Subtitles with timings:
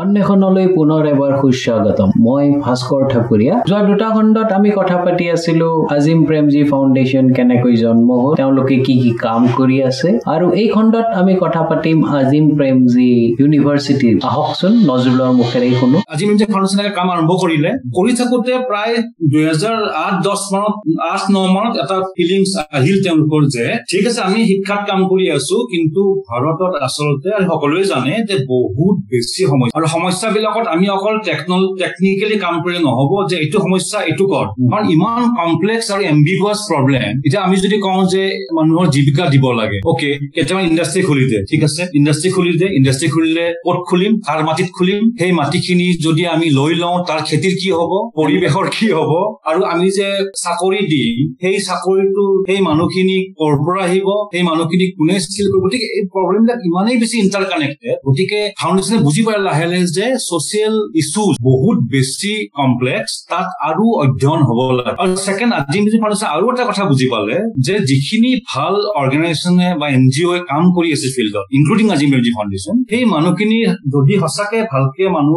[0.00, 6.20] অন্বেষণলৈ পুনৰ এবাৰ সুস্বাগতম। মই ভাস্কৰ ঠাকুৰীয়া। যোৱা দুটা খণ্ডত আমি কথা পাতি আছিলো আজিম
[6.28, 11.34] প্ৰেমজী ফাউণ্ডেশ্যন কেনেকৈ জন্ম হ'ল তেওঁলোকে কি কি কাম কৰি আছে আৰু এই খণ্ডত আমি
[11.42, 17.70] কথা পাতিম আজিম প্ৰেমজী ইউনিভাৰ্চিটিৰ। আহকচোন নজৰুলৰ মুখেৰে শুনো। আজি মিউজিক ফাউণ্ডেশ্যনে কাম আৰম্ভ কৰিলে
[17.96, 18.94] কৰি থাকোতে প্ৰায়
[19.32, 20.74] দুহেজাৰ আঠ দহ মানত
[21.12, 25.56] আঠ ন মানত এটা ফিলিংছ আহিল তেওঁলোকৰ যে ঠিক আছে আমি শিক্ষাত কাম কৰি আছো
[25.72, 32.36] কিন্তু ভাৰতত আচলতে সকলোৱে জানে যে বহুত বেছি সমস্যা আৰু সমস্যাবিলাকত আমি অকল টেকনল টেকনিকেলি
[32.44, 37.42] কাম কৰি নহব যে এইটো সমস্যা এইটো কৰ কাৰণ ইমান কমপ্লেক্স আৰু এম্বিগুৱাছ প্ৰব্লেম এতিয়া
[37.46, 38.22] আমি যদি কওঁ যে
[38.58, 41.82] মানুহৰ জীৱিকা দিব লাগে অকে কেতিয়াবা ইণ্ডাষ্ট্ৰি খুলি দিয়ে ঠিক আছে?
[41.98, 44.12] ইণ্ডাষ্ট্ৰি খুলি দিয়ে ইণ্ডাষ্ট্ৰি খুলিলে ক'ত খুলিম?
[44.28, 45.02] কাৰ মাটিত খুলিম?
[45.20, 47.92] সেই মাটিখিনি যদি আমি লৈ লওঁ তাৰ খেতিৰ কি হব?
[48.18, 49.12] পৰিৱেশৰ কি হব?
[49.50, 50.08] আৰু আমি যে
[50.44, 54.08] চাকৰি দিম সেই চাকৰিটো সেই মানুহখিনি কৰ পৰা আহিব?
[54.32, 55.62] সেই মানুহখিনি কোনে স্থিৰ কৰিব?
[55.64, 60.76] গতিকে এই প্ৰব্লেমবিলাক ইমানেই বেছি ইণ্টাৰ কানেক্টেড গতিকে ফাউণ্ডেশ্যনে বুজি পালে লাহে লাহে যে ছচিয়েল
[61.00, 66.64] ইছ্যুজ বহুত বেছি কমপ্লেক্স তাত আৰু অধ্যয়ন হ'ব লাগে। আৰু ছেকেণ্ড আজি ফাউণ্ডেশ্যন আৰু এটা
[66.70, 71.44] কথা বুজি পালে যে যিখিনি ভাল অৰ্গেনাইজেশ্যনে বা এন জি অ'ই কাম কৰি আছে ফিল্ডত
[71.58, 73.58] ইনক্লুডিং আজি মিউজি ফাউণ্ডেশ্যন সেই মানুহখিনি
[73.94, 75.36] যদি সঁচাকে ভালকে মানুহ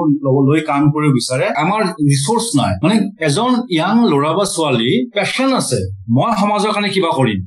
[0.49, 2.95] লৈ কাম কৰিব বিচাৰে আমাৰ ৰিচোৰ্চ নাই। মানে
[3.27, 5.79] এজন য়াং ল'ৰা বা ছোৱালী পেচন আছে।
[6.15, 7.39] মই সমাজৰ কাৰণে কিবা কৰিম।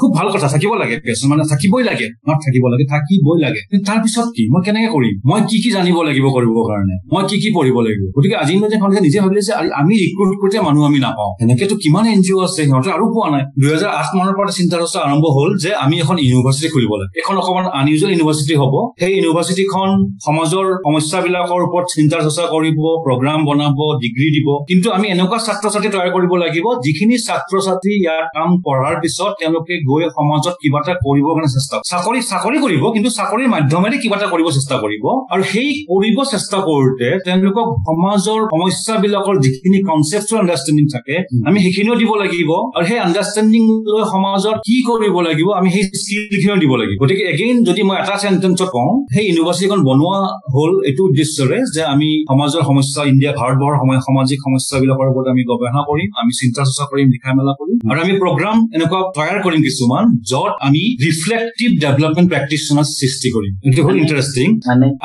[0.00, 4.28] খুব ভাল কথা থাকিব লাগে পেচন মানে থাকিবই লাগে নট থাকিব লাগে থাকিবই লাগে। তাৰপিছত
[4.36, 4.42] কি?
[4.52, 5.14] মই কেনেকে কৰিম?
[5.28, 6.94] মই কি কি জানিব লাগিব কৰিবৰ কাৰণে?
[7.12, 8.02] মই কি কি পঢ়িব লাগিব?
[8.16, 8.68] গতিকে আজি মই
[9.06, 12.62] নিজে ভাবিলে যে আমি ৰিক্ৰুট কৰোঁতে মানুহ আমি নাপাওঁ। এনেকেতো কিমান এন জি অ' আছে
[12.64, 16.16] সিহঁতে আৰু পোৱা নাই। দুহেজাৰ আঠ মানৰ পৰা চিন্তা চৰ্চা আৰম্ভ হ'ল যে আমি এখন
[16.24, 19.88] ইউনিভাৰ্চিটি খুলিব লাগে। এখন অকণমান আনইউজুৱেল ইউনিভাৰ্চিটি হ'ব। সেই ইউনিভাৰ্চিটিখন
[20.26, 25.88] সমাজৰ সমস্যাবিলাকৰ ওপৰত চিন্তা চৰ্চা কৰিব প্ৰগ্ৰাম বনাব ডিগ্ৰী দিব। কিন্তু আমি এনেকুৱা ছাত্ৰ ছাত্ৰী
[25.94, 30.94] তৈয়াৰ কৰিব লাগিব যিখিনি ছাত্ৰ ছাত্ৰী ইয়াত কাম পঢ়াৰ পিছত তেওঁলোকে গৈ সমাজত কিবা এটা
[31.06, 35.42] কৰিবৰ কাৰণে চেষ্টা চাকৰি চাকৰি কৰিব কিন্তু চাকৰিৰ মাধ্যমেৰে কিবা এটা কৰিব চেষ্টা কৰিব। আৰু
[35.52, 41.14] সেই কৰিব চেষ্টা কৰোঁতে তেওঁলোকক সমাজৰ সমস্যাবিলাকৰ যিখিনি কনচেপ্টৰ আণ্ডাৰষ্টেণ্ডিং থাকে
[41.48, 43.62] আমি সেইখিনিও দিব লাগিব। আৰু সেই আণ্ডাৰষ্টেণ্ডিং
[43.92, 48.16] লৈ সমাজত কি কৰিব লাগিব আমি সেই স্কিলখিনিও দিব লাগিব। গতিকে এগেইন যদি মই এটা
[48.22, 50.18] চেণ্টেন্সত কওঁ সেই ইউনিভাৰ্চিটিখন বনোৱা
[50.54, 55.82] হ'ল এইটো উদ্দেশ্যৰে যে আমি সমাজৰ সমস্যা ইণ্ডিয়া ভাৰতবৰ্ষৰ সময় সামাজিক সমস্যাবিলাকৰ ওপৰত আমি গৱেষণা
[55.90, 60.04] কৰিম আমি চিন্তা চৰ্চা কৰিম লিখা মেলা কৰিম আৰু আমি প্ৰগ্ৰাম এনেকুৱা তৈয়াৰ কৰিম কিছুমান
[60.30, 64.46] য'ত আমি ৰিফ্লেক্টিভ ডেভেলপমেণ্ট প্ৰেক্টিচনাৰ সৃষ্টি কৰিম। এইটো হ'ল ইণ্টাৰেষ্টিং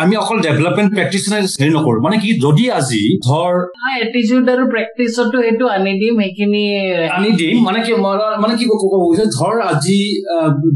[0.04, 3.52] আমি অকল ডেভেলপমেণ্ট প্ৰেক্টিচনাৰ হেৰি নকৰোঁ। মানে কি যদি আজি ধৰ
[4.06, 6.64] এটিচিউড আৰু প্ৰেক্টিচতো সেইটো আনি দিম সেইখিনি
[7.18, 7.92] আনি দিম মানে কি
[8.44, 10.00] মানে কি ক'ব গৈছে ধৰ আজি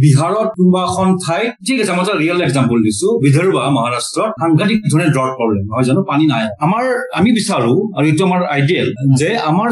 [0.04, 5.08] বিহাৰত কোনোবা এখন ঠাইত ঠিক আছে মই এটা ৰিয়েল এক্সাম্পল দিছো। বিদৰ্ভা মহাৰাষ্ট্ৰত সাংঘাতিক ধৰণে
[5.16, 6.02] ড্ৰট প্ৰব্লেম হয় জানো?
[6.12, 6.84] পানী নাই। আমাৰ
[7.20, 8.88] আমি বিচাৰো আৰু এইটো আমাৰ আইডিয়েল
[9.20, 9.70] যে আমাৰ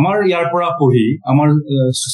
[0.00, 1.48] আমাৰ ইয়াৰ পৰা পঢ়ি আমাৰ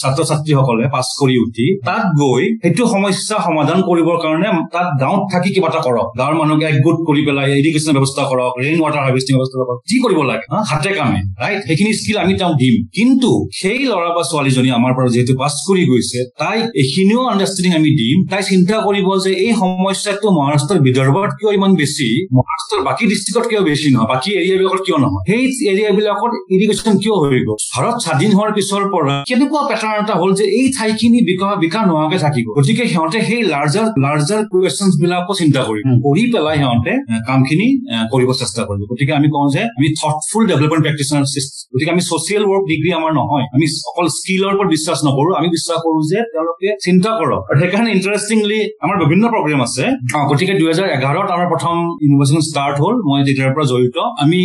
[0.01, 5.49] ছাত্ৰ ছাত্ৰীসকলে পাছ কৰি উঠি তাত গৈ সেইটো সমস্যা সমাধান কৰিবৰ কাৰণে তাত গাঁৱত থাকি
[5.55, 9.57] কিবা এটা কৰক। গাঁৱৰ মানুহকে একগোট কৰি পেলাই ইৰিগেশ্যন ব্যৱস্থা কৰক ৰেইন ৱাটাৰ হাৰ্ভেষ্টিং ব্যৱস্থা
[9.61, 13.31] কৰক যি কৰিব লাগে হাতে কামে ৰাইট সেইখিনি স্কিল আমি তেওঁক দিম। কিন্তু
[13.61, 18.17] সেই ল'ৰা বা ছোৱালীজনী আমাৰ পৰা যিহেতু পাছ কৰি গৈছে তাই এইখিনিও আণ্ডাৰষ্টেণ্ডিং আমি দিম।
[18.33, 23.63] তাই চিন্তা কৰিব যে এই সমস্যাটো মহাৰাষ্ট্ৰৰ বিদৰ্ভত কিয় ইমান বেছি মহাৰাষ্ট্ৰৰ বাকী ডিষ্ট্ৰিক্টত কিয়
[23.69, 25.23] বেছি নহয় বাকী এৰিয়াবিলাকত কিয় নহয়?
[25.29, 25.43] সেই
[25.73, 27.57] এৰিয়াবিলাকত ইৰিগেশ্যন কিয় হৈ গ'ল?
[27.75, 32.19] ভাৰত স্বাধীন হোৱাৰ পিছৰ পৰা কেনেকুৱা পেটাৰ্ণ এটা হ'ল যে এই ঠাইখিনি বিকাশ বিকাশ নোহোৱাকে
[32.25, 36.93] থাকিব। গতিকে সিহঁতে সেই লাৰ্জাৰ লাৰ্জাৰ কুৱেশ্যন বিলাকো চিন্তা কৰিব। কৰি পেলাই সিহঁতে
[37.29, 37.69] কামখিনি
[38.13, 41.25] কৰিব চেষ্টা কৰিব। গতিকে আমি কওঁ যে আমি থটফুল ডেভেলপমেণ্ট প্ৰেক্টিচনাৰ
[41.73, 45.79] গতিকে আমি ছচিয়েল ৱৰ্ক ডিগ্ৰী আমাৰ নহয়। আমি অকল স্কিলৰ ওপৰত বিশ্বাস নকৰো। আমি বিশ্বাস
[45.85, 49.85] কৰো যে তেওঁলোকে চিন্তা কৰক। আৰু সেইকাৰণে ইণ্টাৰেষ্টিংলি আমাৰ বিভিন্ন প্ৰগ্ৰেম আছে।
[50.31, 54.41] গতিকে দুহেজাৰ এঘাৰত আমাৰ প্ৰথম ইউনিভাৰ্চিটি ষ্টাৰ্ট হ'ল। মই তেতিয়াৰ পৰা জড়িত আমি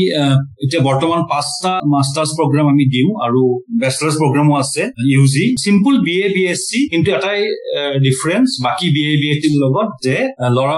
[0.64, 3.42] এতিয়া বৰ্তমান পাঁচটা মাষ্টাৰ্ছ প্ৰগ্ৰেম আমি দিওঁ আৰু
[3.82, 7.40] বেচলাৰ্ছ প্ৰগ্ৰেমো আছে। U G simple B A B S C কিন্তু এটাই
[8.06, 10.18] ডিফাৰেঞ্চ বাকী বি এ বি এছ চিৰ লগত যে
[10.56, 10.78] ল'ৰা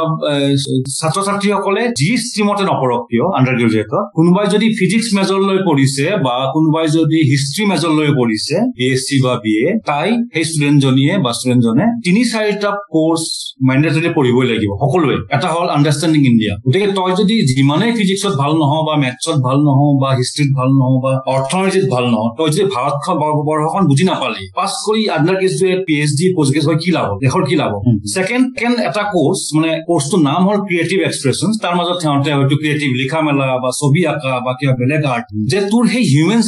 [0.98, 6.36] ছাত্ৰ ছাত্ৰীসকলে যি ষ্ট্ৰীমতে নপঢ়ক কিয় আণ্ডাৰ গ্ৰেজুৱেটত কোনোবাই যদি ফিজিক্স মেজৰ লৈ পঢ়িছে বা
[6.56, 11.14] কোনোবাই যদি হিষ্ট্ৰী মেজৰ লৈ পঢ়িছে বি এছ চি বা বি এ তাই সেই ষ্টুডেণ্টজনীয়ে
[11.26, 13.24] বা ষ্টুডেণ্টজনে তিনি চাৰিটা কৰ্চ
[13.68, 18.82] মেণ্ডেটৰী পঢ়িবই লাগিব সকলোৱে। এটা হ'ল আণ্ডাৰষ্টেণ্ডিং ইণ্ডিয়া গতিকে তই যদি যিমানেই ফিজিক্সত ভাল নহওঁ
[18.88, 23.16] বা মেথছত ভাল নহওঁ বা হিষ্ট্ৰীত ভাল নহওঁ বা অৰ্থনীতিত ভাল নহওঁ তই যদি ভাৰতখন
[23.50, 25.02] বৰ্ষখন বুজি নাপালি পাছ কৰি
[25.42, 26.26] undergraduate P H D
[26.56, 27.72] postgraduate কি লাভ দেশৰ কি লাভ
[28.14, 32.90] ছেকেণ্ড কেণ্ড এটা কৰ্চ মানে কৰ্চটোৰ নাম হ'ল ক্ৰিয়েটিভ এক্সপ্ৰেছন তাৰ মাজত সিহঁতে হয়তো ক্ৰিয়েটিভ
[33.02, 36.42] লিখা মেলা বা ছবি আঁকা বা কিবা বেলেগ আৰ্ট যে তোৰ সেই হিউমেন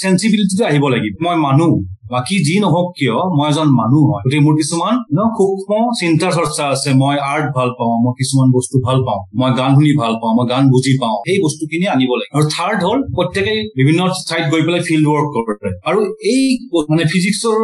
[0.00, 1.70] চেঞ্চিবিলিটিটো আহিব লাগিব। মই মানুহ।
[2.12, 6.64] বাকী যি নহওক কিয় মই এজন মানুহ হয়। গতিকে মোৰ কিছুমান ন, সূক্ষ্ম চিন্তা চৰ্চা
[6.74, 10.32] আছে মই আৰ্ট ভাল পাওঁ মই কিছুমান বস্তু ভাল পাওঁ মই গান শুনি ভাল পাওঁ
[10.38, 14.62] মই গান বুজি পাওঁ সেই বস্তুখিনি আনিব লাগে। আৰু থাৰ্ড হ'ল প্ৰত্যেকে বিভিন্ন ঠাইত গৈ
[14.66, 16.00] পেলাই ফিল্ড ৱৰ্ক কৰে। আৰু
[16.32, 16.42] এই
[16.90, 17.56] মানে ফিজিক্সৰ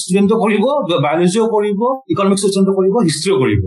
[0.00, 0.64] ষ্টুডেণ্টো কৰিব
[1.06, 1.80] বায়লজিও কৰিব
[2.14, 3.62] ইকনমিক্স ষ্টুডেণ্টো কৰিব হিষ্ট্ৰীও কৰিব।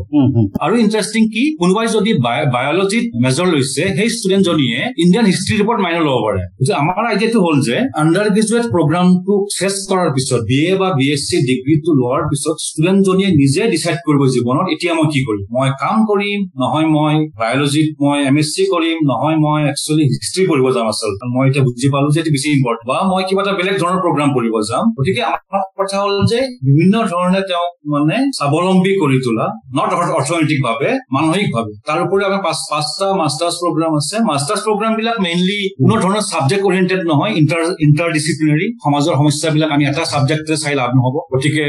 [0.65, 2.11] আৰু ইণ্টাৰেষ্টিং কি কোনোবাই যদি
[2.55, 7.57] বায়লজিত মেজৰ লৈছে সেই ষ্টুডেণ্টজনীয়ে ইণ্ডিয়ান হিষ্ট্ৰীৰ ওপৰত মাইনৰ ল'ব পাৰে। গতিকে আমাৰ আইডিয়াটো হ'ল
[7.67, 12.21] যে আণ্ডাৰ গ্ৰেজুৱেট প্ৰগ্ৰামটো চেছ কৰাৰ পিছত বি এ বা বি এছ চি ডিগ্ৰীটো লোৱাৰ
[12.31, 15.45] পিছত ষ্টুডেণ্টজনীয়ে নিজে ডিচাইড কৰিব জীৱনত এতিয়া মই কি কৰিম?
[15.55, 20.41] মই কাম কৰিম নহয় মই বায়লজিত মই এম এছ চি কৰিম নহয় মই একচুৱেলি হিষ্ট্ৰী
[20.49, 23.53] পঢ়িব যাম আচলতে। মই এতিয়া বুজি পালো যে এইটো বেছি ইম্পৰ্টেণ্ট বা মই কিবা এটা
[23.59, 28.93] বেলেগ ধৰণৰ প্ৰগ্ৰাম কৰিব যাম। গতিকে আমাৰ কথা হ'ল যে বিভিন্ন ধৰণে তেওঁক মানে স্বাৱলম্বী
[29.01, 29.45] কৰি তোলা
[29.77, 35.17] নট অৰ্থনৈতিক ভাৱে মানসিক ভাৱে তাৰোপৰি আমাৰ পাঁচ পাঁচটা মাষ্টাৰ্ছ প্ৰগ্ৰাম আছে। মাষ্টাৰ্ছ প্ৰগ্ৰাম বিলাক
[35.25, 40.73] মেইনলি কোনো ধৰণৰ চাবজেক্ট অৰিয়েণ্টেড নহয় ইণ্টাৰ ইণ্টাৰ ডিচিপ্লিনাৰী সমাজৰ সমস্যাবিলাক আমি এটা চাবজেক্টে চাই
[40.79, 41.65] লাভ নহ'ব। গতিকে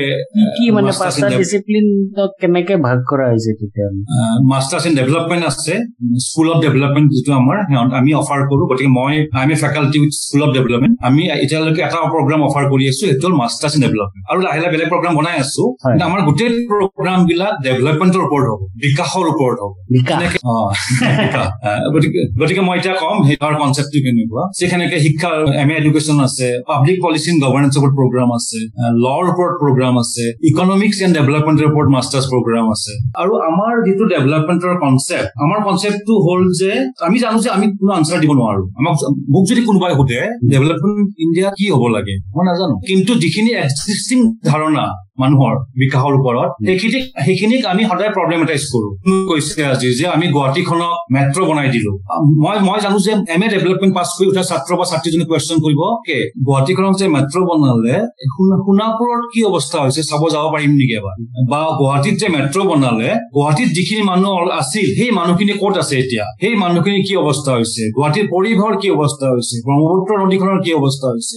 [0.56, 4.00] কি মানে পাঁচটা ডিচিপ্লিনক কেনেকে ভাগ কৰা হৈছে তেতিয়াহ'লে
[4.52, 5.74] মাষ্টাৰ্ছ ইন ডেভেলপমেণ্ট আছে।
[6.26, 7.56] স্কুল অফ ডেভেলপমেণ্ট যিটো আমাৰ
[8.00, 11.80] আমি অফাৰ কৰো। গতিকে মই I am a faculty with school of development আমি এতিয়ালৈকে
[11.88, 15.12] এটা প্ৰগ্ৰাম অফাৰ কৰি আছো। সেইটো হ'ল মাষ্টাৰ্ছ ইন ডেভেলপমেণ্ট আৰু লাহে লাহে বেলেগ প্ৰগ্ৰাম
[15.18, 19.72] বনাই আছো। কিন্তু আমাৰ গোটেই প্ৰগ্ৰাম বিলাক ডেভেলপমেণ্টৰ ওপৰত হ'ব। বিকাশৰ ওপৰত হ'ব।
[21.94, 25.28] গতিকে গতিকে মই এতিয়া ক'ম সেইটোৰ কনচেপ্টটো কেনেকুৱা। যে কেনেকে শিক্ষা
[25.62, 28.58] এম এ এডুকেশ্যন আছে। পাব্লিক পলিচি ইন গভৰ্ণেন্সৰ ওপৰত প্ৰগ্ৰাম আছে
[29.04, 32.92] লৰ ওপৰত প্ৰগ্ৰাম আছে ইকনমিক্স এণ্ড ডেভেলপমেণ্টৰ ওপৰত মাষ্টাৰ্ছ প্ৰগ্ৰাম আছে।
[33.22, 36.70] আৰু আমাৰ যিটো ডেভেলপমেণ্টৰ কনচেপ্ট আমাৰ কনচেপ্টটো হ'ল যে
[37.06, 38.94] আমি জানো যে আমি কোনো আনচাৰ দিব নোৱাৰো। আমাক
[39.32, 40.20] মোক যদি কোনোবাই সোধে
[40.52, 42.14] ডেভেলপমেণ্ট ইণ্ডিয়া কি হ'ব লাগে?
[42.36, 44.84] মই নাজানো। কিন্তু যিখিনি এক্সিষ্টিং ধাৰণা
[45.22, 50.94] মানুহৰ বিকাশৰ ওপৰত। সেইখিনিক সেইখিনিক আমি সদায় প্ৰব্লেমেটাইজ কৰো। কোনো কৈছে আজি যে আমি গুৱাহাটীখনক
[51.14, 51.92] মেট্ৰ' বনাই দিলো।
[52.44, 55.80] মই মই জানো যে এম এ ডেভেলপমেণ্ট পাছ কৰি উঠা ছাত্ৰ বা ছাত্ৰীজনে কুৱেশ্যন কৰিব
[56.06, 57.94] কে গুৱাহাটীখনক যে মেট্ৰ' বনালে
[58.34, 61.14] সোণ- সোণাপুৰত কি অৱস্থা হৈছে চাব যাব পাৰিম নেকি এবাৰ?
[61.50, 66.24] বা গুৱাহাটীত যে মেট্ৰ' বনালে গুৱাহাটীত যিখিনি মানুহ আছিল সেই মানুহখিনি ক'ত আছে এতিয়া?
[66.40, 67.82] সেই মানুহখিনি কি অৱস্থা হৈছে?
[67.96, 69.54] গুৱাহাটীৰ পৰিঘৰ কি অৱস্থা হৈছে?
[69.66, 71.34] ব্ৰহ্মপুত্ৰ নদীখনৰ কি অৱস্থা হৈছে?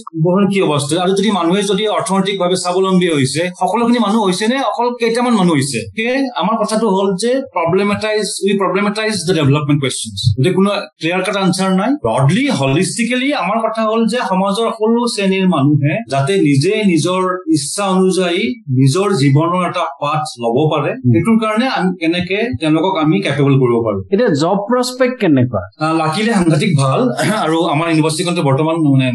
[0.52, 0.94] কি অৱস্থা?
[1.02, 3.42] আৰু যদি মানুহে যদি অৰ্থনৈতিকভাৱে স্বাৱলম্বী হৈছে
[3.72, 5.80] সকলোখিনি মানুহ হৈছে নে অকল কেইটামান মানুহ হৈছে?
[5.96, 10.70] সেয়ে আমাৰ কথাটো হ'ল যে problematize we problematize the development questions গতিকে কোনো
[11.00, 16.32] ক্লিয়াৰ কাট আনচাৰ নাই। ব্ৰডলি হলিষ্টিকেলি আমাৰ কথা হ'ল যে সমাজৰ সকলো শ্ৰেণীৰ মানুহে যাতে
[16.48, 17.22] নিজে নিজৰ
[17.56, 18.42] ইচ্ছা অনুযায়ী
[18.80, 21.66] নিজৰ জীৱনৰ এটা পাঠ ল'ব পাৰে সেইটোৰ কাৰণে
[22.00, 25.62] কেনেকে তেওঁলোকক আমি কেপেবল কৰিব পাৰো। এতিয়া জব প্ৰস্পেক্ট কেনেকুৱা?
[26.00, 27.00] লাকিলে সাংঘাতিক ভাল।
[27.44, 29.08] আৰু আমাৰ ইউনিভাৰ্চিটিখনটো বৰ্তমান মানে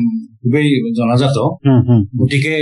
[0.47, 1.37] খুবেই জনাজাত।
[2.19, 2.53] গতিকে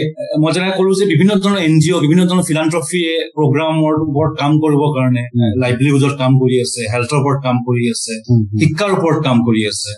[0.41, 4.51] মই যেনেকে কলো যে বিভিন্ন ধৰণৰ এন জি অ' বিভিন্ন ধৰণৰ ফিলান্থ্ৰফিয়ে প্ৰগ্ৰামৰ ওপৰত কাম
[4.63, 5.23] কৰিবৰ কাৰণে।
[5.63, 8.13] লাইভলিহুডত কাম কৰি আছে হেল্থৰ ওপৰত কাম কৰি আছে।
[8.61, 9.89] শিক্ষাৰ ওপৰত কাম কৰি আছে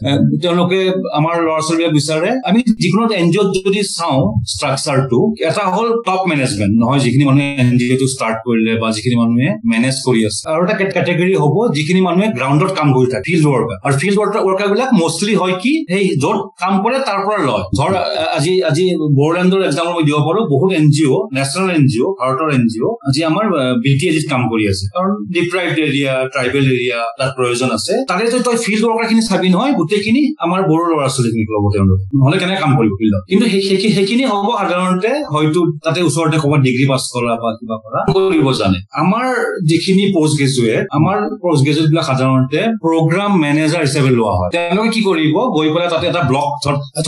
[0.43, 0.79] তেওঁলোকে
[1.19, 4.21] আমাৰ ল'ৰা ছোৱালীয়ে বিচাৰে আমি যিকোনো এন জি অ'ত যদি চাওঁ
[4.53, 5.19] ষ্ট্ৰাকচাৰটো
[5.49, 9.49] এটা হ'ল টপ মেনেজমেণ্ট নহয় যিখিনি মানুহে এন জি অ'টো ষ্টাৰ্ট কৰিলে বা যিখিনি মানুহে
[9.73, 13.77] মেনেজ কৰি আছে আৰু এটা কেটেগৰী হ'ব যিখিনি মানুহে গ্ৰাউণ্ডত কাম কৰি থাকে ফিল্ড ৱৰ্কাৰ
[13.85, 14.17] আৰু ফিল্ড
[14.47, 17.91] ৱৰ্কাৰ বিলাক মষ্টলি হয় কি সেই য'ত কাম কৰে তাৰ পৰা লয় ধৰ
[18.37, 18.83] আজি আজি
[19.19, 22.63] বড়োলেণ্ডৰ এক্সাম্পল মই দিব পাৰো বহুত N G O' national N G O' ভাৰতৰ এন
[22.71, 23.45] জি অ' আজি আমাৰ
[23.83, 28.21] বি টি এজিত কাম কৰি আছে। কাৰণ ডিপ্ৰাইভড এৰিয়া ট্ৰাইবেল এৰিয়া তাত প্ৰয়োজন আছে। তাতে
[28.31, 32.37] যদি তই ফিল্ড ৱৰ্কাৰ খিনি চাবি নহয় গোটেইখিনি আমাৰ বড়ো ল'ৰা ছোৱালীখিনিক ল'ব তেওঁলোকে। নহলে
[32.41, 36.85] কেনেকে কাম কৰিব ফিল্ডত কিন্তু সেই- সেই- সেইখিনি হ'ব সাধাৰণতে হয়তো তাতে ওচৰতে ক'ৰবাত ডিগ্ৰী
[36.91, 38.77] পাছ কৰা বা কিবা কৰা। কৰিব জানে?
[39.03, 39.25] আমাৰ
[39.69, 45.01] যিখিনি পষ্ট গ্ৰেজুৱেট আমাৰ পষ্ট গ্ৰেজুৱেট বিলাক সাধাৰণতে প্ৰগ্ৰাম মেনেজাৰ হিচাপে লোৱা হয়। তেওঁলোকে কি
[45.09, 45.35] কৰিব?
[45.57, 46.49] গৈ পেলাই তাতে এটা ব্লক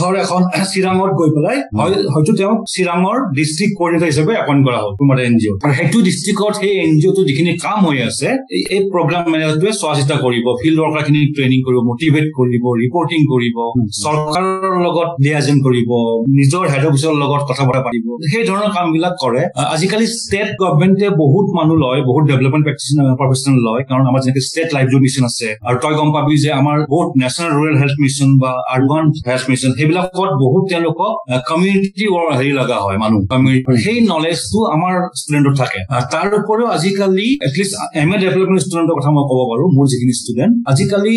[0.00, 0.40] ধৰ এখন
[0.72, 5.34] চিৰাঙত গৈ পেলাই হয়- হয়তো তেওঁক চিৰাঙৰ ডিষ্ট্ৰিক্ট কৰ্ডিনেটৰ হিচাপে এপইণ্ট কৰা হ'ল কোনোবা এন
[5.40, 8.28] জি অ' আৰু সেইটো ডিষ্ট্ৰিক্টত সেই এন জি অ'টো যিখিনি কাম হৈ আছে
[8.70, 13.56] এই- প্ৰগ্ৰাম মেনেজাৰটোৱে চোৱা চিতা কৰিব ফিল্ড ৱৰ্কাৰ খিনিক ট্ৰেইনিং কৰিব মটিভেট কৰিব ৰিপৰ্টিং কৰিব
[14.04, 15.90] চৰকাৰৰ লগত লিয়াজন কৰিব
[16.38, 19.42] নিজৰ হেড অফিচৰ লগত কথা বতৰা পাতিব সেই ধৰণৰ কাম বিলাক কৰে
[19.74, 22.64] আজিকালি ষ্টেট গভৰ্ণমেণ্টে বহুত মানুহ লয় বহুত ডেভেলপমেণ্ট
[23.20, 26.76] প্ৰফেচনেল লয় কাৰণ আমাৰ যেনেকে ষ্টেট লাইভলিহুড মিছন আছে আৰু তই গম পাবি যে আমাৰ
[26.92, 31.12] বহুত নেশ্যনেল ৰুৰেল হেল্থ মিছন বা আৰ্বান হেল্থ মিছন সেইবিলাকত বহুত তেওঁলোকক
[31.50, 32.04] কমিউনিটি
[32.38, 33.20] হেৰি লগা হয় মানুহ।
[33.84, 35.80] সেই নলেজটো আমাৰ ষ্টুডেণ্টত থাকে।
[36.12, 40.52] তাৰ উপৰিও আজিকালি at least M A development ষ্টুডেণ্টৰ কথা মই ক'ব পাৰো মোৰ যিখিনি ষ্টুডেণ্ট
[40.72, 41.14] আজিকালি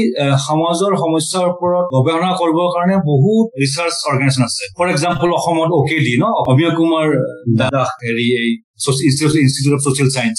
[0.48, 5.98] সমাজৰ সমস্যাৰ ওপৰত গৱেষণা কৰিবৰ কাৰণে বহুত ৰিচাৰ্চ অৰ্গেনাইজেশ্যন আছে। ফৰ এক্সাম্পল অসমত অ কে
[6.06, 6.26] ডি ন?
[6.52, 7.08] অমীয় কুমাৰ
[7.62, 8.50] দাস হেৰি এই
[9.46, 10.38] ইনষ্টিটিউট অফ ছচিয়েল চায়েন্স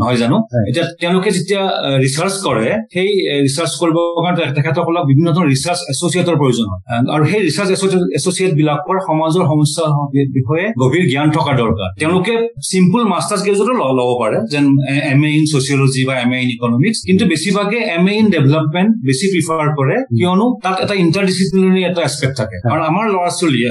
[0.00, 0.36] নহয় জানো।
[0.70, 1.62] এতিয়া তেওঁলোকে যেতিয়া
[2.04, 3.10] ৰিচাৰ্চ কৰে সেই
[3.46, 6.80] ৰিচাৰ্চ কৰিবৰ কাৰণে তেখেতসকলক বিভিন্ন ধৰণৰ ৰিচাৰ্চ এছচিয়েটৰ প্ৰয়োজন হয়।
[7.14, 7.70] আৰু সেই ৰিচাৰ্চ
[8.18, 9.88] এছচিয়েট বিলাকৰ সমাজৰ সমস্যাৰ
[10.38, 12.34] বিষয়ে গভীৰ জ্ঞান থকা দৰকাৰ। তেওঁলোকে
[12.70, 14.64] চিম্পল মাষ্টাৰ্ছ গ্ৰেজুৱেটো ল'ব পাৰে যেন
[15.12, 18.90] এম এ ইন ছচিয়লজি বা এম এ ইন ইকনমিক্স কিন্তু বেছিভাগে এম এ ইন ডেভেলপমেণ্ট
[19.08, 23.70] বেছি প্ৰিফাৰ কৰে কিয়নো তাত এটা ইণ্টাৰডিচিপ্লিনাৰী এটা এছপেক্ট থাকে। কাৰণ আমাৰ ল'ৰা ছোৱালীয়ে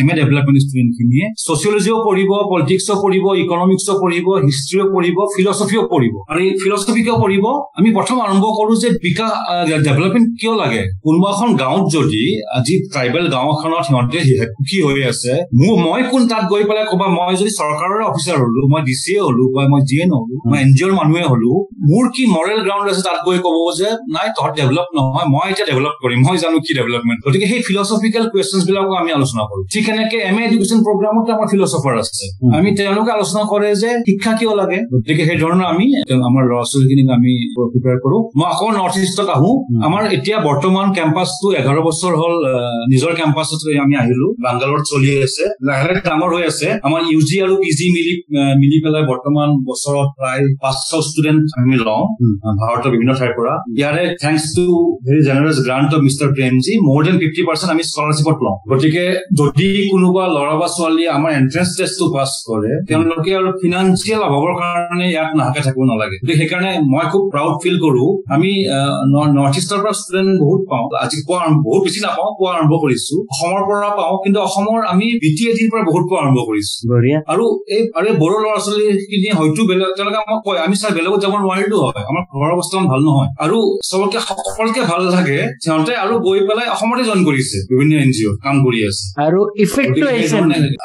[0.00, 6.14] এম এ ডেভেলপমেণ্ট ষ্টুডেণ্ট খিনিয়ে ছচিয়লজিও পঢ়িব পলিটিক্সো পঢ়িব ইকনমিক্সো পঢ়িব হিষ্ট্ৰীও পঢ়িব ফিলচফিও পঢ়িব।
[6.30, 7.44] আৰু এই ফিলচফি কিয় পঢ়িব?
[7.78, 9.32] আমি প্ৰথম আৰম্ভ কৰো যে বিকাশ
[9.86, 10.82] ডেভেলপমেণ্ট কিয় লাগে?
[11.04, 12.22] কোনোবা এখন গাঁৱত যদি
[12.56, 14.18] আজি ট্ৰাইবেল গাঁও এখনত সিহঁতে
[14.54, 18.60] সুখী হৈ আছে মোৰ মই কোন তাত গৈ পেলাই ক'বা মই যদি চৰকাৰৰ অফিচাৰ হলো
[18.72, 21.24] মই ডি চি এ হলো বা মই জি এন হলো মই এন জি অ'ৰ মানুহে
[21.32, 21.50] হলো
[21.90, 25.66] মোৰ কি মৰেল গ্ৰাউণ্ড আছে তাত গৈ ক'ব যে নাই তহঁত ডেভেলপ নহয় মই এতিয়া
[25.70, 29.84] ডেভেলপ কৰিম মই জানো কি ডেভেলপমেণ্ট গতিকে সেই ফিলচফিকেল কুৱেশ্যনছ বিলাকো আমি আলোচনা কৰো। ঠিক
[29.92, 32.24] এনেকে এম এ এডুকেশ্যন প্ৰগ্ৰামত আমাৰ ফিলচফাৰ আছে।
[32.58, 34.78] আমি তেওঁলোকে আলোচনা কৰে যে শিক্ষা কিয় লাগে?
[34.92, 35.86] গতিকে সেই ধৰণৰ আমি
[36.28, 37.32] আমাৰ ল'ৰা ছোৱালীখিনিক আমি
[37.72, 39.50] প্ৰিপেয়াৰ কৰো। মই আকৌ নৰ্থ ইষ্টত আহো।
[39.86, 42.34] আমাৰ এতিয়া বৰ্তমান কেম্পাছটো এঘাৰ বছৰ হ'ল
[42.92, 47.36] নিজৰ কেম্পাছত আমি আহিলো। বাংগালোৰত চলি আছে। লাহে লাহে ডাঙৰ হৈ আছে। আমাৰ ইউ জি
[47.44, 48.14] আৰু পি জি মিলি
[48.60, 52.02] মিলি পেলাই বৰ্তমান বছৰত প্ৰায় পাঁচশ ষ্টুডেণ্ট আমি লওঁ
[52.60, 54.64] ভাৰতৰ বিভিন্ন ঠাইৰ পৰা। ইয়াৰে thanks to
[55.06, 59.04] very generous grant of mister Premji মোৰ দেন ফিফটি পাৰ্চেণ্ট আমি স্কলাৰশ্বিপত লওঁ। গতিকে
[59.40, 65.06] যদি কোনোবা ল'ৰা বা ছোৱালীয়ে আমাৰ এন্ট্ৰেন্স টেষ্টটো পাছ কৰে তেওঁলোকে আৰু ফিনান্সিয়েল অভাৱৰ কাৰণে
[65.10, 68.04] ইয়াত নাহাকে থাকিব নালাগে। গতিকে সেইকাৰণে মই খুব প্ৰাউড ফিল কৰো।
[68.34, 68.50] আমি
[69.36, 73.14] নৰ্থ ইষ্টৰ পৰা ষ্টুডেণ্ট বহুত পাওঁ। আজি পোৱা আৰম্ভ- বহুত বেছি নাপাওঁ পোৱা আৰম্ভ কৰিছো।
[73.32, 76.74] অসমৰ পৰা পাওঁ কিন্তু অসমৰ আমি বি টি এডিৰ পৰা বহুত পোৱা আৰম্ভ কৰিছো।
[77.32, 81.18] আৰু এই আৰু বড়ো ল'ৰা ছোৱালী খিনি হয়তো বেলেগ তেওঁলোকে আমাক কয় আমি চাই বেলেগত
[81.22, 86.14] যাব নোৱাৰিলো হয়। আমাৰ ঘৰৰ অৱস্থা ভাল নহয়। আৰু চবতকে সকলোকে ভাল লাগে সিহঁতে আৰু
[86.18, 90.06] গৈ পেলাই অসমতে জইন কৰিছে। বিভিন্ন এন জি অ' কাম কৰি আছে। আৰু ইফেক্টটো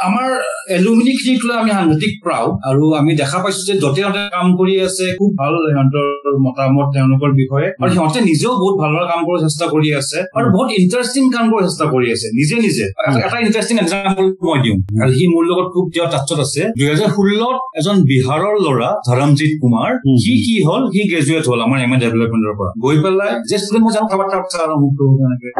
[0.07, 0.29] আমাৰ
[0.69, 4.81] এলুমিনি খিনিক লৈ আমি সাংঘাতিক প্ৰাউড আৰু আমি দেখা পাইছো যে য'তে ত'তে কাম কৰি
[4.81, 9.47] আছে খুব ভাল সিহঁতৰ মতামত তেওঁলোকৰ বিষয়ে আৰু সিহঁতে নিজেও বহুত ভাল ভাল কাম কৰিব
[9.47, 12.83] চেষ্টা কৰি আছে আৰু বহুত ইণ্টাৰেষ্টিং কাম কৰিব চেষ্টা কৰি আছে নিজে নিজে।
[13.25, 17.57] এটা- ইণ্টাৰেষ্টিং এক্সাম্পল মই দিওঁ। আৰু সি মোৰ লগত খুব তেওঁ টাচত আছে। দুহেজাৰ ষোল্লত
[17.75, 20.87] এজন বিহাৰৰ ল'ৰা ধৰমজিৎ কুমাৰ। সি কি হ'ল?
[20.87, 24.29] সি গ্ৰেজুৱেট হ'ল আমাৰ এম এ ডেভেলপমেণ্টৰ পৰা। গৈ পেলাই যে ষ্টুডেণ্ট মই জানো কাৰোবাৰ
[24.29, 24.43] তাৰ।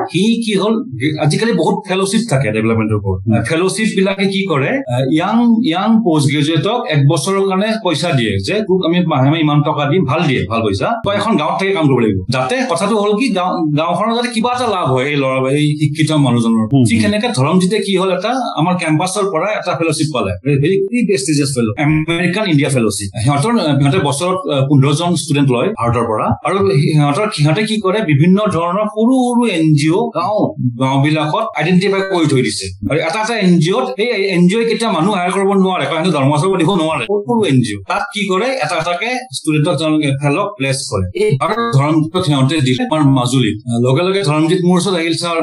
[0.05, 0.83] সি কি হ'ল?
[1.19, 4.81] আজিকালি বহুত ফেলোশ্বিপ থাকে ডেভেলপমেণ্টৰ ওপৰত। ফেলোশ্বিপ বিলাকে কি কৰে?
[5.11, 9.59] ইয়াং ইয়াং পষ্ট গ্ৰেজুৱেটক এক বছৰৰ কাৰণে পইচা দিয়ে যে তোক আমি মাহে মাহে ইমান
[9.67, 12.95] টকা দিম ভাল দিয়ে ভাল পইচা। তই এখন গাঁৱত থাকি কাম কৰিব লাগিব। যাতে কথাটো
[13.01, 16.99] হ'ল কি গাঁও গাঁওখনৰ যাতে কিবা এটা লাভ হয় এই ল'ৰা এই শিক্ষিত মানুহজনৰ। ঠিক
[17.03, 20.31] সেনেকে ধৰমজিতে কি হ'ল এটা আমাৰ কেম্পাছৰ পৰা এটা ফেলোশ্বিপ পালে।
[20.63, 20.75] Very
[21.09, 24.37] prestigious fellow American India fellowship সিহঁতৰ সিহঁতে বছৰত
[24.69, 29.65] পোন্ধৰজন ষ্টুডেণ্ট লয় ভাৰতৰ পৰা। আৰু সিহঁতৰ সিহঁতে কি কৰে বিভিন্ন ধৰণৰ সৰু সৰু এন
[29.79, 30.39] জি অ' গাঁও
[30.81, 34.53] গাঁও বিলাকত আইডেণ্টিফাই কৰি থৈ দিছে। আৰু এটা এটা এন জি অ'ত সেই এন জি
[34.59, 37.83] অ' কেতিয়া মানুহ হায়াৰ কৰিব নোৱাৰে কাৰণ সিহঁতে চৰ্ম দিব নোৱাৰে। সৰু এন জি অ'
[37.89, 38.47] তাত কি কৰে?
[38.63, 44.03] এটা এটাকে ষ্টুডেণ্টক তেওঁলোকে ফেলক প্লেচ কৰে। এই আৰু ধৰ্মজিতক সিহঁতে দিলে আমাৰ মাজুলীত লগে
[44.07, 45.37] লগে ধৰ্মজিত মোৰ ওচৰত আহিল ছাৰ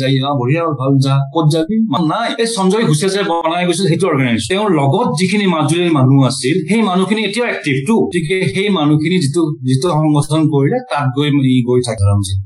[0.00, 1.76] যাই বঢ়িয়া ভাল যা ক'ত যাবি?
[2.12, 6.56] নাই। এই সঞ্জয় ঘোষে যে বনাই গৈছিল সেইটো অৰ্গেনাইজেশ্যন তেওঁৰ লগত যিখিনি মাজুলীৰ মানুহ আছিল
[6.68, 11.58] সেই মানুহখিনি এতিয়াও এক্টিভ টো গতিকে সেই মানুহখিনি যিটো যিটো সংগঠন কৰিলে তাত গৈ ই
[11.68, 12.38] গৈ থাকে ধৰমজিত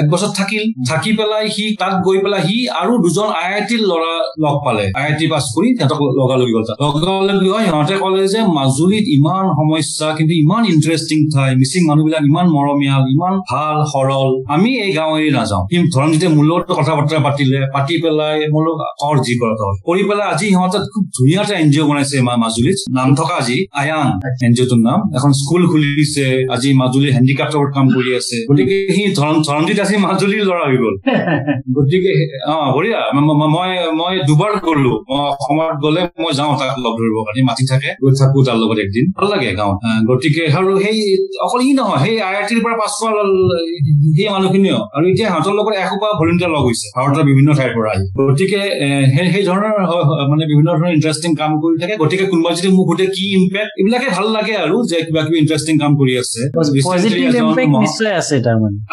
[0.00, 3.82] এক বছৰ থাকিল। থাকি পেলাই সি তাত গৈ পেলাই সি আৰু দুজন আই আই টিৰ
[3.90, 4.12] ল'ৰা
[4.44, 8.22] লগ পালে। আই আই টি পাছ কৰি সিহঁতক লগালগি গ'ল তাত লগালগি হয় সিহঁতে ক'লে
[8.28, 14.28] যে মাজুলীত ইমান সমস্যা কিন্তু ইমান ইণ্টাৰেষ্টিং ঠাই মিচিং মানুহবিলাক ইমান মৰমীয়াল ইমান ভাল সৰল।
[14.54, 18.62] আমি এই গাঁও এৰি নাযাওঁ সি ধৰমজিতে মোৰ লগত কথা বতৰা পাতিলে পাতি পেলাই মোৰ
[18.66, 21.88] লগত কৰ যি কৰা হয় কৰি পেলাই আজি সিহঁতে খুব ধুনীয়া এটা এন জি অ'
[21.90, 24.06] বনাইছে মাজুলীত। নাম থকা আজি আয়াং
[24.46, 29.02] এন জি অ'টোৰ নাম। এখন স্কুল খুলিছে। আজি মাজুলী হেণ্ডিক্ৰাফ্টৰ কাম কৰি আছে। গতিকে সি
[29.18, 30.94] ধৰম ধৰমজিত আজি মাজুলীৰ ল'ৰা হৈ গ'ল।
[31.76, 32.12] গতিকে
[32.46, 33.00] অ বঢ়িয়া।
[33.56, 33.70] মই
[34.00, 38.12] মই দুবাৰ গলো। মই অসমত গলে মই যাওঁ তাক লগ ধৰিবৰ কাৰণে মাতি থাকে গৈ
[38.20, 39.76] থাকো তাৰ লগত একদিন। ভাল লাগে গাঁৱত।
[40.10, 40.96] গতিকে আৰু সেই
[41.46, 43.22] অকল ই নহয় সেই আই আই টিৰ পৰা পাছ কৰা
[44.16, 48.04] সেই মানুহখিনিও। আৰু এতিয়া সিহঁতৰ লগত এসোপা ভলিণ্টিয়াৰ লগ হৈছে ভাৰতৰ বিভিন্ন ঠাইৰ পৰা আহি।
[48.20, 48.60] গতিকে
[49.14, 49.72] সেই সেই ধৰণৰ
[50.30, 54.08] মানে বিভিন্ন ধৰণৰ ইণ্টাৰেষ্টিং কাম কৰি থাকে। গতিকে কোনোবা যদি মোক সোধে কি ইম্পেক্ট এইবিলাকে
[54.16, 56.40] ভাল লাগে আৰু যে কিবা কিবি ইণ্টাৰেষ্টিং কাম কৰি আছে।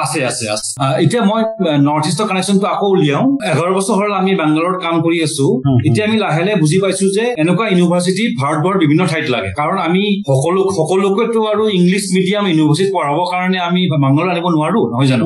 [0.03, 0.69] আছে আছে আছে
[1.03, 1.41] এতিয়া মই
[1.88, 5.45] নৰ্থ ইষ্টৰ কানেকশ্যনটো আকৌ উলিয়াও। এঘাৰ বছৰ হ'ল আমি বাংগালোৰত কাম কৰি আছো।
[5.88, 10.03] এতিয়া আমি লাহে লাহে বুজি পাইছো যে এনেকুৱা ইউনিভাৰ্চিটি ভাৰতবৰ্ষৰ বিভিন্ন ঠাইত লাগে। কাৰণ আমি
[10.29, 15.25] সকলো সকলোকেতো আৰু ইংলিছ মিডিয়াম ইউনিভাৰ্চিটিত পঢ়াবৰ কাৰণে আমি বাংগালোৰ আনিব নোৱাৰো নহয় জানো?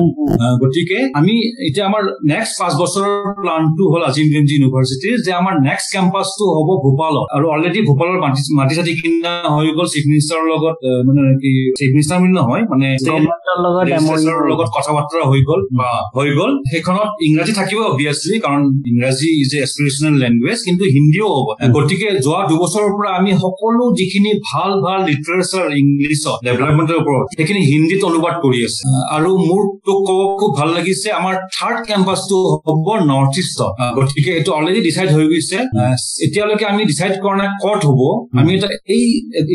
[0.62, 1.34] গতিকে আমি
[1.66, 3.10] এতিয়া আমাৰ নেক্সট পাঁচ বছৰৰ
[3.42, 8.40] প্লানটো হ'ল আজিম প্ৰেমজী ইউনিভাৰ্চিটিৰ যে আমাৰ নেক্সট কেম্পাছটো হ'ব ভূপালত। আৰু অলৰেডি ভূপালৰ মাটি
[8.58, 12.86] মাটি চাটি কিনা হৈ গ'ল চিফ মিনিষ্টাৰৰ লগত মানে কি চিফ মিনিষ্টাৰ বুলি নহয় মানে
[14.50, 19.50] লগত কথা বাৰ্তা হৈ গ'ল বা হৈ গ'ল। সেইখনত ইংৰাজী থাকিব অভিয়াছলি কাৰণ ইংৰাজী ইজ
[19.56, 24.98] এ এক্সপ্ৰেচনেল লেংগুৱেজ কিন্তু হিন্দীও হ'ব। গতিকে যোৱা দুবছৰৰ পৰা আমি সকলো যিখিনি ভাল ভাল
[25.10, 28.82] লিটাৰেচাৰ ইংলিছত ডেভেলপমেণ্টৰ ওপৰত সেইখিনি হিন্দীত অনুবাদ কৰি আছে।
[29.16, 32.36] আৰু মোৰ তোক ক'ব খুব ভাল লাগিছে আমাৰ থাৰ্ড কেম্পাছটো
[32.66, 35.58] হ'ব নৰ্থ ইষ্টত গতিকে এইটো অলৰেডি ডিচাইড হৈ গৈছে।
[36.26, 38.00] এতিয়ালৈকে আমি ডিচাইড কৰা নাই ক'ত হ'ব।
[38.40, 39.04] আমি এটা এই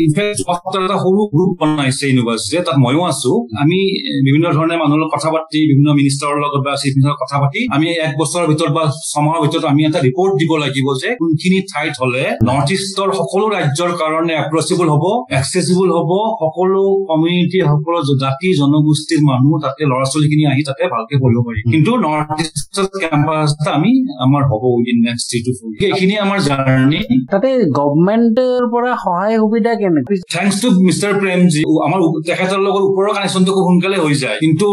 [0.04, 0.38] ইনফেক্ট
[0.84, 3.32] এটা সৰু গ্ৰুপ বনাইছে ইউনিভাৰ্চিটিয়ে তাত ময়ো আছো।
[3.62, 3.78] আমি
[4.26, 7.86] বিভিন্ন ধৰণে মানুহৰ লগত কথা পাতি বিভিন্ন মিনিষ্টাৰৰ লগত বা চিফ মিনিষ্টাৰৰ কথা পাতি আমি
[8.06, 12.22] এক বছৰৰ ভিতৰত বা ছমাহৰ ভিতৰত আমি এটা ৰিপৰ্ট দিব লাগিব যে কোনখিনি ঠাইত হলে
[12.48, 15.04] নৰ্থ ইষ্টৰ সকলো ৰাজ্যৰ কাৰণে এপ্ৰচেবল হ'ব
[15.38, 16.10] এক্সেচিবল হ'ব
[16.42, 21.90] সকলো কমিউনিটি সকলো জাতি জনগোষ্ঠীৰ মানুহ তাতে ল'ৰা ছোৱালীখিনি আহি তাতে ভালকে পঢ়িব পাৰি। কিন্তু
[22.06, 23.92] নৰ্থ ইষ্টৰ কেম্পাছ আমি
[24.24, 27.00] আমাৰ হ'ব within next three to four এইখিনি আমাৰ জাৰ্ণি
[27.32, 27.48] তাতে
[27.80, 30.16] গভমেণ্টৰ পৰা সহায় সুবিধা কেনেকৈ?
[30.34, 31.98] থেংকছ টু মিষ্টাৰ প্ৰেমজী আমাৰ
[32.28, 34.66] তেখেতৰ লগত ওপৰৰ কানেকশ্যনটো খুব সোনকালে হৈ যায়। কিন্তু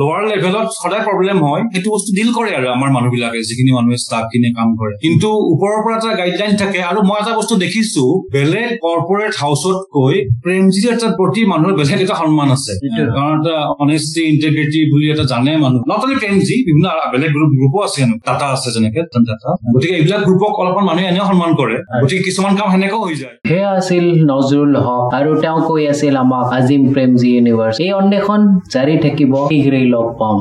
[0.00, 4.24] লোৱাৰ লেভেলত সদায় প্ৰব্লেম হয় সেইটো বস্তু ডিল কৰে আৰু আমাৰ মানুহবিলাকে যিখিনি মানুহে ষ্টাফ
[4.32, 8.02] খিনি কাম কৰে। কিন্তু ওপৰৰ পৰা এটা গাইডলাইন থাকে আৰু মই এটা বস্তু দেখিছো
[8.36, 12.72] বেলেগ কৰ্পৰেট হাউচতকৈ প্ৰেমজীৰ এটা প্ৰতি মানুহৰ বেলেগ এটা সন্মান আছে।
[13.16, 17.78] কাৰণ এটা অনেষ্টি ইণ্টিগ্ৰিটি বুলি এটা জানে মানুহ। নট অনলি প্ৰেমজী বিভিন্ন বেলেগ গ্ৰুপ গ্ৰুপো
[17.86, 22.52] আছে। টাটা আছে যেনেকে টাটা গতিকে এইবিলাক গ্ৰুপক অলপমান মানুহে এনেও সন্মান কৰে। গতিকে কিছুমান
[22.58, 27.28] কাম সেনেকেও হৈ যায়। সেয়া আছিল নজৰুল হক আৰু তেওঁ কৈ আছিল আমাক আজিম প্ৰেমজী
[27.36, 30.36] ইউনিভাৰ্ছ এই অন্বেষণ জাৰি থাকিব শীঘ্ৰেই লগ পাম